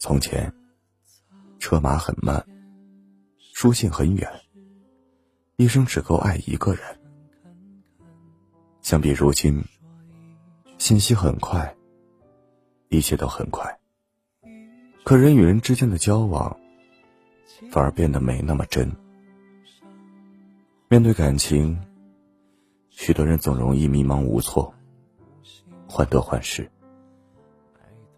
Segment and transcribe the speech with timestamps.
[0.00, 0.50] 从前，
[1.58, 2.42] 车马很慢，
[3.52, 4.26] 书信很远，
[5.56, 6.82] 一生只够爱一个人。
[8.80, 9.62] 相比如今，
[10.78, 11.76] 信息很快，
[12.88, 13.78] 一切都很快，
[15.04, 16.58] 可人与人之间的交往，
[17.70, 18.90] 反而变得没那么真。
[20.88, 21.78] 面对感情，
[22.88, 24.72] 许多人总容易迷茫无措，
[25.86, 26.68] 患得患失。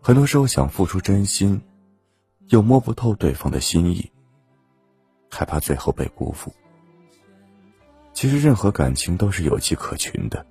[0.01, 1.61] 很多时候想付出真心，
[2.49, 4.11] 又摸不透对方的心意，
[5.31, 6.53] 害怕最后被辜负。
[8.13, 10.47] 其实任何感情都是有迹可循的，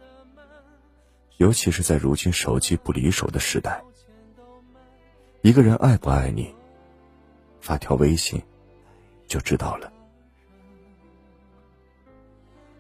[1.38, 3.84] 尤其是在如今手机不离手的时代，
[5.42, 6.54] 一个人爱不爱你，
[7.60, 8.42] 发条微信
[9.28, 9.94] 就知道了。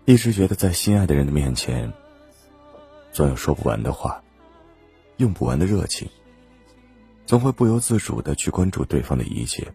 [0.05, 1.93] 一直觉得在心爱的人的面前，
[3.12, 4.21] 总有说不完的话，
[5.18, 6.09] 用不完的热情，
[7.31, 9.66] 总会不由自主的去关注对方的一切。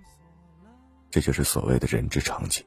[1.09, 2.62] 这就是所谓的人之常情。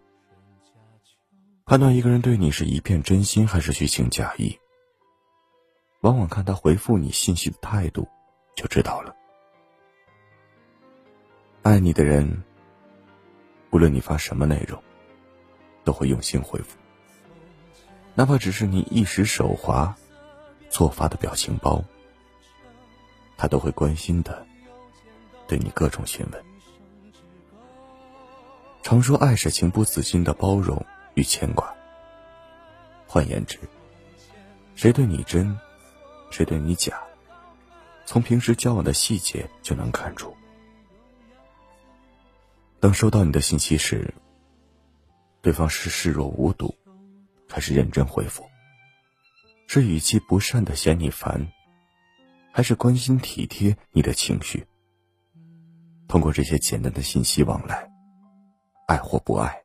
[1.64, 4.58] 判断一个人对你是一片真心还是虚情假意，
[6.02, 8.08] 往往看他回复你信息的态度，
[8.56, 9.16] 就知道了。
[11.62, 12.44] 爱你的人，
[13.70, 14.82] 无论你发什么内容，
[15.84, 16.80] 都会用心回复。
[18.16, 19.95] 哪怕只是你一时手滑，
[20.72, 21.80] 错发的表情包，
[23.38, 24.48] 他都会关心的，
[25.50, 26.44] 对你各种询问。
[28.83, 31.75] 常说爱是情不自禁的包容与牵挂。
[33.08, 33.59] 换言之，
[34.75, 35.58] 谁对你真，
[36.30, 37.02] 谁对你假，
[38.05, 40.33] 从平时交往的细节就能看出。
[42.80, 44.14] 当收到你的信息时，
[45.42, 46.73] 对方是视若无睹。
[47.52, 48.47] 还是认真回复，
[49.66, 51.52] 是语气不善的嫌你烦，
[52.52, 54.67] 还是关心体贴你的情绪？
[56.10, 57.88] 通过这些简单的信息往来，
[58.88, 59.62] 爱或不爱，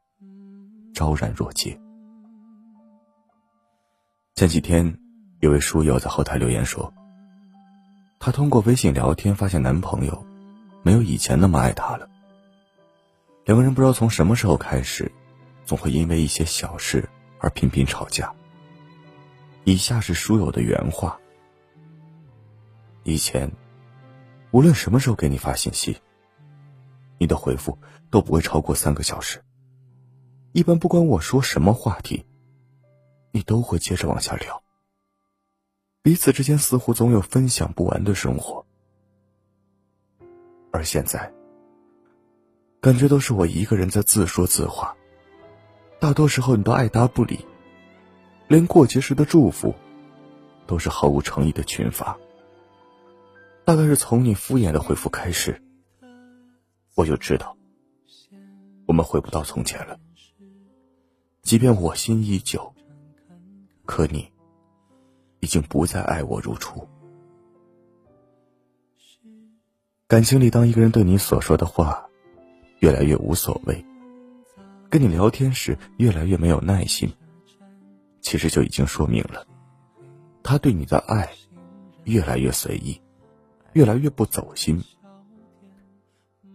[0.93, 1.77] 昭然若揭。
[4.35, 4.97] 前几天，
[5.41, 6.93] 有位书友在后台留言说，
[8.21, 10.23] 她通过微信聊天发现男朋友
[10.83, 12.07] 没有以前那么爱她了。
[13.47, 15.11] 两个人不知道从什么时候开始，
[15.65, 17.09] 总会因为一些小事。
[17.41, 18.33] 而频频吵架。
[19.65, 21.19] 以下是书友的原话：
[23.03, 23.51] 以前，
[24.51, 25.95] 无论什么时候给你发信息，
[27.19, 27.79] 你的回复
[28.11, 29.43] 都不会超过三个小时。
[30.53, 32.25] 一般不管我说什么话题，
[33.33, 34.63] 你都会接着往下聊。
[36.03, 38.65] 彼此之间似乎总有分享不完的生活。
[40.71, 41.33] 而现在，
[42.81, 44.95] 感觉都是我一个人在自说自话。
[45.99, 47.47] 大多时候你都爱答不理，
[48.47, 49.75] 连过节时的祝福，
[50.67, 52.19] 都是毫无诚意的群发。
[53.65, 55.64] 大概是从你敷衍的回复开始，
[56.95, 57.57] 我就知道，
[58.87, 59.99] 我们回不到从前了。
[61.43, 62.73] 即便我心依旧，
[63.85, 64.31] 可你，
[65.41, 66.89] 已经不再爱我如初。
[70.07, 72.07] 感情里，当一个人对你所说的话，
[72.79, 73.85] 越来越无所谓。
[74.89, 77.13] 跟你聊天时越来越没有耐心，
[78.21, 79.45] 其实就已经说明了，
[80.45, 81.29] 他对你的爱
[82.05, 83.01] 越来越随意，
[83.73, 84.81] 越来越不走心。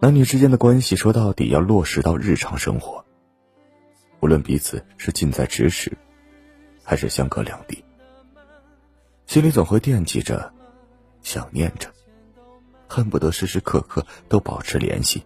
[0.01, 3.03] 男女之间的关系说到底要落实到日常生活，
[4.21, 5.91] 无论彼此是近在咫尺，
[6.85, 7.83] 还是相隔两地，
[9.25, 10.53] 心里总会惦记着，
[11.21, 11.91] 想念着，
[12.87, 15.21] 恨不得时时刻刻都保持联系，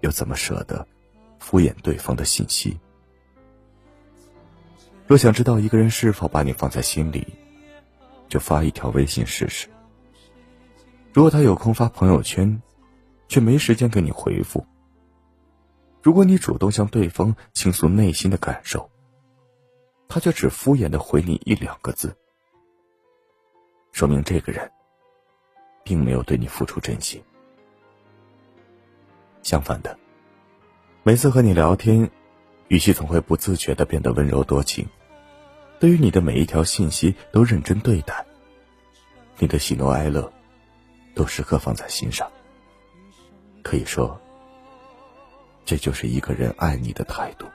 [0.00, 0.84] 又怎么舍得？
[1.38, 2.78] 敷衍对方的信息。
[5.06, 7.26] 若想知道一个人是否把你放在心里，
[8.28, 9.68] 就发一条微信试试。
[11.12, 12.60] 如果他有空发朋友圈，
[13.30, 14.60] 却没时间给你回复；
[16.02, 18.90] 如果你主动向对方倾诉内心的感受，
[20.08, 22.12] 他却只敷衍的回你一两个字，
[23.92, 24.68] 说明这个人
[25.84, 27.22] 并没有对你付出真心。
[29.44, 29.96] 相反的。
[31.04, 32.10] 每次和你聊天，
[32.66, 34.84] 语气总会不自觉的变得温柔多情，
[35.78, 38.26] 对于你的每一条信息都认真对待，
[39.38, 40.30] 你的喜怒哀乐
[41.14, 42.28] 都时刻放在心上。
[43.70, 44.20] 可以说，
[45.64, 47.46] 这就是一个人爱你的态度。